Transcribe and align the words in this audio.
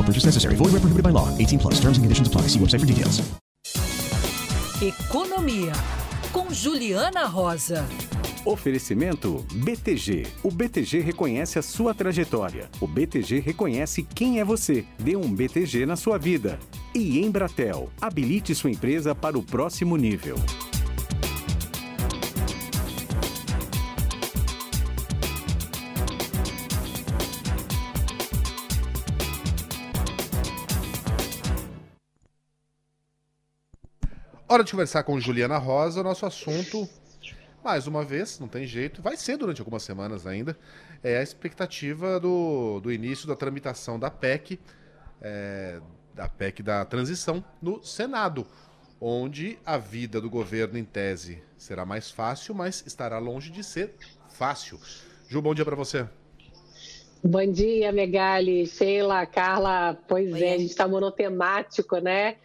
No 0.00 0.06
purchase 0.06 0.24
necessary. 0.24 0.56
Void 0.56 0.72
where 0.72 0.80
prohibited 0.80 1.04
by 1.04 1.10
law. 1.10 1.28
18 1.36 1.58
plus. 1.58 1.74
Terms 1.74 1.98
and 1.98 2.04
conditions 2.04 2.26
apply. 2.26 2.48
See 2.48 2.58
website 2.58 2.80
for 2.80 2.86
details. 2.86 3.20
Economia, 4.80 5.72
com 6.32 6.50
Juliana 6.50 7.26
Rosa. 7.26 7.86
Oferecimento 8.46 9.44
BTG. 9.52 10.26
O 10.42 10.50
BTG 10.50 11.00
reconhece 11.00 11.58
a 11.58 11.62
sua 11.62 11.92
trajetória. 11.92 12.70
O 12.80 12.86
BTG 12.86 13.40
reconhece 13.40 14.02
quem 14.14 14.40
é 14.40 14.44
você. 14.44 14.86
Dê 14.98 15.16
um 15.16 15.30
BTG 15.30 15.84
na 15.84 15.96
sua 15.96 16.16
vida. 16.16 16.58
E 16.94 17.20
Embratel. 17.20 17.90
Habilite 18.00 18.54
sua 18.54 18.70
empresa 18.70 19.14
para 19.14 19.38
o 19.38 19.42
próximo 19.42 19.98
nível. 19.98 20.36
Hora 34.52 34.64
de 34.64 34.72
conversar 34.72 35.04
com 35.04 35.20
Juliana 35.20 35.58
Rosa. 35.58 36.02
Nosso 36.02 36.26
assunto, 36.26 36.88
mais 37.62 37.86
uma 37.86 38.04
vez, 38.04 38.40
não 38.40 38.48
tem 38.48 38.66
jeito, 38.66 39.00
vai 39.00 39.16
ser 39.16 39.36
durante 39.36 39.60
algumas 39.60 39.84
semanas 39.84 40.26
ainda, 40.26 40.58
é 41.04 41.18
a 41.18 41.22
expectativa 41.22 42.18
do, 42.18 42.80
do 42.80 42.90
início 42.90 43.28
da 43.28 43.36
tramitação 43.36 43.96
da 43.96 44.10
PEC, 44.10 44.58
é, 45.22 45.80
da 46.12 46.28
PEC 46.28 46.64
da 46.64 46.84
transição, 46.84 47.44
no 47.62 47.80
Senado, 47.84 48.44
onde 49.00 49.56
a 49.64 49.78
vida 49.78 50.20
do 50.20 50.28
governo, 50.28 50.76
em 50.76 50.84
tese, 50.84 51.40
será 51.56 51.86
mais 51.86 52.10
fácil, 52.10 52.52
mas 52.52 52.82
estará 52.84 53.20
longe 53.20 53.52
de 53.52 53.62
ser 53.62 53.94
fácil. 54.30 54.80
Ju, 55.28 55.40
bom 55.40 55.54
dia 55.54 55.64
para 55.64 55.76
você. 55.76 56.08
Bom 57.22 57.44
dia, 57.52 57.92
Megali, 57.92 58.66
Sheila, 58.66 59.26
Carla. 59.26 59.94
Pois 60.08 60.32
Oi. 60.32 60.42
é, 60.42 60.54
a 60.54 60.58
gente 60.58 60.70
está 60.70 60.88
monotemático, 60.88 61.98
né? 61.98 62.36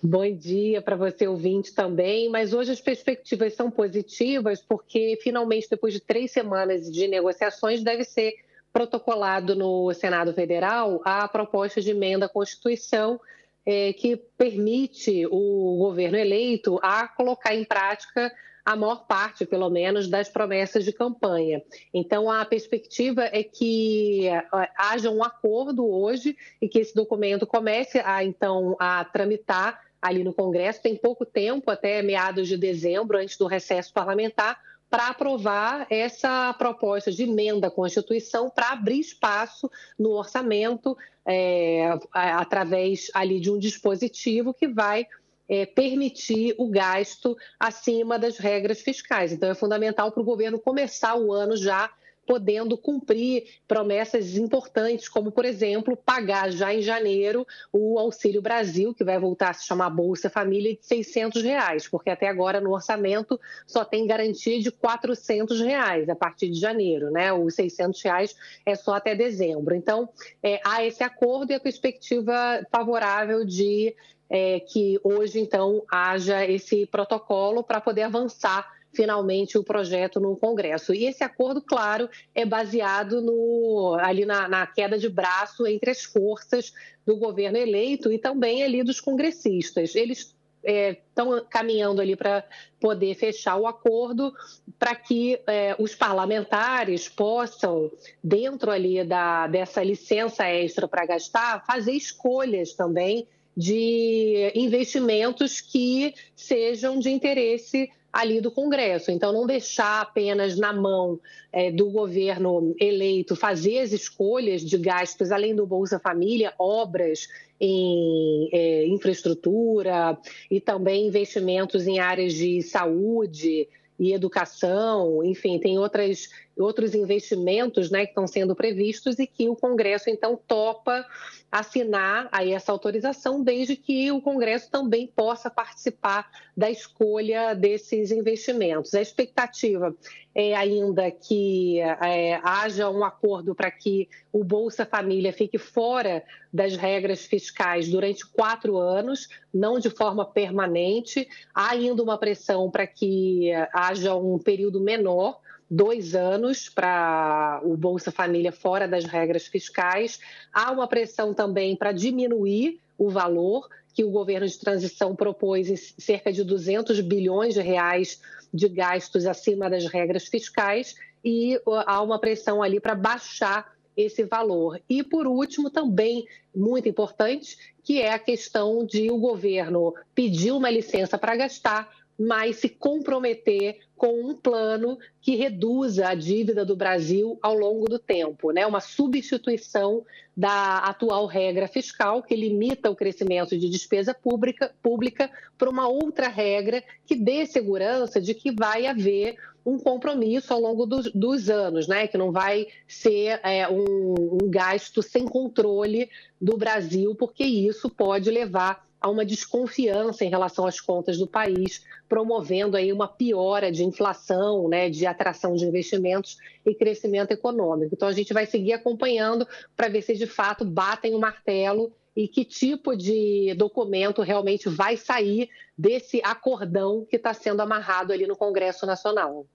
Bom 0.00 0.32
dia 0.32 0.80
para 0.80 0.94
você, 0.94 1.26
ouvinte, 1.26 1.74
também. 1.74 2.28
Mas 2.28 2.52
hoje 2.52 2.70
as 2.70 2.80
perspectivas 2.80 3.54
são 3.54 3.72
positivas, 3.72 4.62
porque 4.62 5.18
finalmente, 5.20 5.68
depois 5.68 5.92
de 5.92 5.98
três 5.98 6.30
semanas 6.30 6.88
de 6.88 7.08
negociações, 7.08 7.82
deve 7.82 8.04
ser 8.04 8.34
protocolado 8.72 9.56
no 9.56 9.92
Senado 9.94 10.32
Federal 10.32 11.02
a 11.04 11.26
proposta 11.26 11.80
de 11.80 11.90
emenda 11.90 12.26
à 12.26 12.28
Constituição 12.28 13.20
é, 13.66 13.92
que 13.92 14.16
permite 14.38 15.26
o 15.26 15.76
governo 15.76 16.16
eleito 16.16 16.78
a 16.82 17.08
colocar 17.08 17.52
em 17.52 17.64
prática 17.64 18.32
a 18.64 18.76
maior 18.76 19.06
parte, 19.06 19.44
pelo 19.44 19.70
menos, 19.70 20.08
das 20.08 20.28
promessas 20.28 20.84
de 20.84 20.92
campanha. 20.92 21.62
Então, 21.92 22.30
a 22.30 22.44
perspectiva 22.44 23.24
é 23.24 23.42
que 23.42 24.26
é, 24.26 24.44
haja 24.76 25.10
um 25.10 25.22
acordo 25.24 25.88
hoje 25.88 26.36
e 26.60 26.68
que 26.68 26.78
esse 26.78 26.94
documento 26.94 27.46
comece 27.46 28.00
a, 28.04 28.24
então, 28.24 28.76
a 28.78 29.04
tramitar 29.04 29.80
ali 30.00 30.24
no 30.24 30.32
Congresso. 30.32 30.82
Tem 30.82 30.96
pouco 30.96 31.26
tempo, 31.26 31.70
até 31.70 32.02
meados 32.02 32.48
de 32.48 32.56
dezembro, 32.56 33.18
antes 33.18 33.36
do 33.36 33.46
recesso 33.46 33.92
parlamentar, 33.92 34.58
para 34.88 35.08
aprovar 35.08 35.86
essa 35.88 36.52
proposta 36.54 37.12
de 37.12 37.22
emenda 37.22 37.68
à 37.68 37.70
Constituição 37.70 38.50
para 38.50 38.70
abrir 38.70 38.98
espaço 38.98 39.70
no 39.96 40.10
orçamento 40.10 40.96
é, 41.24 41.96
através 42.12 43.08
ali 43.14 43.38
de 43.38 43.50
um 43.50 43.58
dispositivo 43.58 44.52
que 44.52 44.66
vai 44.66 45.06
é, 45.50 45.66
permitir 45.66 46.54
o 46.56 46.70
gasto 46.70 47.36
acima 47.58 48.16
das 48.16 48.38
regras 48.38 48.80
fiscais. 48.80 49.32
Então, 49.32 49.50
é 49.50 49.54
fundamental 49.54 50.12
para 50.12 50.22
o 50.22 50.24
governo 50.24 50.60
começar 50.60 51.16
o 51.16 51.32
ano 51.32 51.56
já 51.56 51.90
podendo 52.26 52.78
cumprir 52.78 53.44
promessas 53.66 54.36
importantes, 54.36 55.08
como, 55.08 55.32
por 55.32 55.44
exemplo, 55.44 55.96
pagar 55.96 56.50
já 56.50 56.72
em 56.72 56.80
janeiro 56.80 57.46
o 57.72 57.98
Auxílio 57.98 58.40
Brasil, 58.40 58.94
que 58.94 59.04
vai 59.04 59.18
voltar 59.18 59.50
a 59.50 59.52
se 59.52 59.66
chamar 59.66 59.90
Bolsa 59.90 60.30
Família, 60.30 60.76
de 60.76 60.86
600 60.86 61.42
reais, 61.42 61.88
porque 61.88 62.10
até 62.10 62.28
agora 62.28 62.60
no 62.60 62.72
orçamento 62.72 63.40
só 63.66 63.84
tem 63.84 64.06
garantia 64.06 64.60
de 64.60 64.70
400 64.70 65.60
reais 65.60 66.08
a 66.08 66.14
partir 66.14 66.48
de 66.50 66.60
janeiro, 66.60 67.10
né? 67.10 67.32
Os 67.32 67.54
600 67.54 68.00
reais 68.02 68.36
é 68.64 68.74
só 68.74 68.94
até 68.94 69.14
dezembro. 69.14 69.74
Então, 69.74 70.08
é, 70.42 70.60
há 70.64 70.84
esse 70.84 71.02
acordo 71.02 71.50
e 71.50 71.54
a 71.54 71.60
perspectiva 71.60 72.64
favorável 72.70 73.44
de 73.44 73.94
é, 74.30 74.60
que 74.60 75.00
hoje, 75.02 75.40
então, 75.40 75.82
haja 75.90 76.46
esse 76.46 76.86
protocolo 76.86 77.64
para 77.64 77.80
poder 77.80 78.02
avançar 78.02 78.64
finalmente 78.92 79.56
o 79.56 79.64
projeto 79.64 80.20
no 80.20 80.36
Congresso. 80.36 80.92
E 80.92 81.06
esse 81.06 81.22
acordo, 81.22 81.60
claro, 81.60 82.08
é 82.34 82.44
baseado 82.44 83.20
no, 83.20 83.96
ali 84.00 84.24
na, 84.24 84.48
na 84.48 84.66
queda 84.66 84.98
de 84.98 85.08
braço 85.08 85.66
entre 85.66 85.90
as 85.90 86.02
forças 86.02 86.72
do 87.06 87.16
governo 87.16 87.58
eleito 87.58 88.12
e 88.12 88.18
também 88.18 88.62
ali 88.62 88.82
dos 88.82 89.00
congressistas. 89.00 89.94
Eles 89.94 90.34
estão 90.62 91.36
é, 91.36 91.44
caminhando 91.48 92.00
ali 92.00 92.14
para 92.14 92.44
poder 92.80 93.14
fechar 93.14 93.56
o 93.56 93.66
acordo 93.66 94.32
para 94.78 94.94
que 94.94 95.40
é, 95.46 95.74
os 95.78 95.94
parlamentares 95.94 97.08
possam, 97.08 97.90
dentro 98.22 98.70
ali 98.70 99.02
da, 99.04 99.46
dessa 99.46 99.82
licença 99.82 100.44
extra 100.44 100.86
para 100.86 101.06
gastar, 101.06 101.64
fazer 101.64 101.92
escolhas 101.92 102.74
também 102.74 103.26
de 103.56 104.52
investimentos 104.54 105.60
que 105.60 106.14
sejam 106.36 106.98
de 106.98 107.10
interesse 107.10 107.90
ali 108.12 108.40
do 108.40 108.50
Congresso. 108.50 109.10
Então, 109.10 109.32
não 109.32 109.46
deixar 109.46 110.02
apenas 110.02 110.56
na 110.56 110.72
mão 110.72 111.20
é, 111.52 111.70
do 111.70 111.90
governo 111.90 112.74
eleito 112.80 113.36
fazer 113.36 113.78
as 113.78 113.92
escolhas 113.92 114.62
de 114.62 114.76
gastos, 114.76 115.30
além 115.30 115.54
do 115.54 115.66
Bolsa 115.66 115.98
Família, 115.98 116.52
obras 116.58 117.28
em 117.60 118.48
é, 118.52 118.86
infraestrutura 118.86 120.18
e 120.50 120.60
também 120.60 121.06
investimentos 121.06 121.86
em 121.86 121.98
áreas 121.98 122.32
de 122.32 122.62
saúde 122.62 123.68
e 123.98 124.14
educação, 124.14 125.22
enfim, 125.22 125.58
tem 125.58 125.78
outras 125.78 126.30
outros 126.56 126.94
investimentos 126.94 127.90
né, 127.90 128.04
que 128.04 128.10
estão 128.10 128.26
sendo 128.26 128.54
previstos 128.54 129.18
e 129.18 129.26
que 129.26 129.48
o 129.48 129.56
Congresso, 129.56 130.10
então, 130.10 130.36
topa 130.36 131.06
assinar 131.50 132.28
aí 132.30 132.52
essa 132.52 132.70
autorização, 132.70 133.42
desde 133.42 133.74
que 133.74 134.12
o 134.12 134.20
Congresso 134.20 134.70
também 134.70 135.06
possa 135.06 135.50
participar 135.50 136.30
da 136.56 136.70
escolha 136.70 137.54
desses 137.54 138.12
investimentos. 138.12 138.94
A 138.94 139.00
expectativa 139.00 139.94
é 140.32 140.54
ainda 140.54 141.10
que 141.10 141.80
é, 141.80 142.40
haja 142.44 142.88
um 142.88 143.02
acordo 143.04 143.52
para 143.52 143.70
que 143.70 144.08
o 144.32 144.44
Bolsa 144.44 144.86
Família 144.86 145.32
fique 145.32 145.58
fora 145.58 146.22
das 146.52 146.76
regras 146.76 147.26
fiscais 147.26 147.88
durante 147.88 148.24
quatro 148.24 148.78
anos, 148.78 149.28
não 149.52 149.80
de 149.80 149.90
forma 149.90 150.24
permanente. 150.24 151.28
Há 151.52 151.72
ainda 151.72 152.00
uma 152.00 152.16
pressão 152.16 152.70
para 152.70 152.86
que 152.86 153.50
haja 153.72 154.14
um 154.14 154.38
período 154.38 154.80
menor 154.80 155.40
dois 155.70 156.14
anos 156.14 156.68
para 156.68 157.60
o 157.62 157.76
Bolsa 157.76 158.10
Família 158.10 158.50
fora 158.50 158.88
das 158.88 159.04
regras 159.04 159.46
fiscais. 159.46 160.18
Há 160.52 160.72
uma 160.72 160.88
pressão 160.88 161.32
também 161.32 161.76
para 161.76 161.92
diminuir 161.92 162.80
o 162.98 163.08
valor 163.08 163.68
que 163.94 164.04
o 164.04 164.10
governo 164.10 164.46
de 164.46 164.58
transição 164.58 165.14
propôs 165.14 165.68
em 165.68 165.76
cerca 165.76 166.32
de 166.32 166.42
200 166.42 167.00
bilhões 167.00 167.54
de 167.54 167.60
reais 167.60 168.20
de 168.52 168.68
gastos 168.68 169.26
acima 169.26 169.70
das 169.70 169.86
regras 169.86 170.26
fiscais 170.26 170.96
e 171.24 171.60
há 171.86 172.02
uma 172.02 172.18
pressão 172.18 172.62
ali 172.62 172.80
para 172.80 172.94
baixar 172.94 173.72
esse 173.96 174.24
valor. 174.24 174.80
E, 174.88 175.02
por 175.02 175.26
último, 175.26 175.70
também 175.70 176.26
muito 176.54 176.88
importante, 176.88 177.56
que 177.84 178.00
é 178.00 178.12
a 178.12 178.18
questão 178.18 178.84
de 178.84 179.10
o 179.10 179.18
governo 179.18 179.94
pedir 180.14 180.52
uma 180.52 180.70
licença 180.70 181.18
para 181.18 181.36
gastar, 181.36 181.88
mas 182.20 182.56
se 182.56 182.68
comprometer 182.68 183.78
com 183.96 184.20
um 184.20 184.34
plano 184.34 184.98
que 185.22 185.36
reduza 185.36 186.06
a 186.06 186.14
dívida 186.14 186.66
do 186.66 186.76
Brasil 186.76 187.38
ao 187.40 187.54
longo 187.54 187.88
do 187.88 187.98
tempo, 187.98 188.50
né? 188.50 188.66
Uma 188.66 188.80
substituição 188.80 190.04
da 190.36 190.78
atual 190.80 191.24
regra 191.24 191.66
fiscal 191.66 192.22
que 192.22 192.36
limita 192.36 192.90
o 192.90 192.94
crescimento 192.94 193.56
de 193.56 193.70
despesa 193.70 194.12
pública, 194.12 194.70
pública 194.82 195.30
para 195.56 195.70
uma 195.70 195.88
outra 195.88 196.28
regra 196.28 196.84
que 197.06 197.16
dê 197.16 197.46
segurança 197.46 198.20
de 198.20 198.34
que 198.34 198.52
vai 198.52 198.86
haver 198.86 199.36
um 199.64 199.78
compromisso 199.78 200.52
ao 200.52 200.60
longo 200.60 200.84
dos, 200.84 201.10
dos 201.12 201.48
anos, 201.48 201.88
né? 201.88 202.06
Que 202.06 202.18
não 202.18 202.30
vai 202.30 202.66
ser 202.86 203.40
é, 203.42 203.66
um, 203.66 204.36
um 204.42 204.50
gasto 204.50 205.02
sem 205.02 205.24
controle 205.24 206.10
do 206.38 206.58
Brasil, 206.58 207.14
porque 207.14 207.44
isso 207.44 207.88
pode 207.88 208.30
levar 208.30 208.89
a 209.00 209.08
uma 209.08 209.24
desconfiança 209.24 210.24
em 210.24 210.28
relação 210.28 210.66
às 210.66 210.80
contas 210.80 211.16
do 211.16 211.26
país, 211.26 211.84
promovendo 212.08 212.76
aí 212.76 212.92
uma 212.92 213.08
piora 213.08 213.72
de 213.72 213.82
inflação, 213.82 214.68
né, 214.68 214.90
de 214.90 215.06
atração 215.06 215.54
de 215.54 215.64
investimentos 215.64 216.36
e 216.66 216.74
crescimento 216.74 217.30
econômico. 217.30 217.94
Então 217.94 218.08
a 218.08 218.12
gente 218.12 218.34
vai 218.34 218.44
seguir 218.44 218.74
acompanhando 218.74 219.46
para 219.74 219.88
ver 219.88 220.02
se 220.02 220.14
de 220.14 220.26
fato 220.26 220.64
batem 220.64 221.14
o 221.14 221.18
martelo 221.18 221.92
e 222.14 222.28
que 222.28 222.44
tipo 222.44 222.96
de 222.96 223.54
documento 223.54 224.20
realmente 224.20 224.68
vai 224.68 224.96
sair 224.96 225.48
desse 225.78 226.20
acordão 226.22 227.06
que 227.08 227.16
está 227.16 227.32
sendo 227.32 227.62
amarrado 227.62 228.12
ali 228.12 228.26
no 228.26 228.36
Congresso 228.36 228.84
Nacional. 228.84 229.46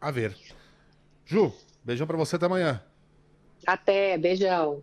A 0.00 0.10
ver. 0.10 0.34
Ju, 1.26 1.52
beijão 1.84 2.06
para 2.06 2.16
você 2.16 2.36
até 2.36 2.46
amanhã. 2.46 2.82
Até, 3.66 4.16
beijão. 4.16 4.82